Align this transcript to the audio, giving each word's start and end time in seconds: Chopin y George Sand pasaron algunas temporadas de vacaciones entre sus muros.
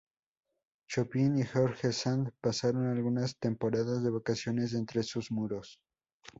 Chopin 0.87 1.37
y 1.37 1.43
George 1.45 1.93
Sand 1.93 2.31
pasaron 2.41 2.87
algunas 2.87 3.37
temporadas 3.37 4.03
de 4.03 4.09
vacaciones 4.09 4.73
entre 4.73 5.03
sus 5.03 5.29
muros. 5.31 5.79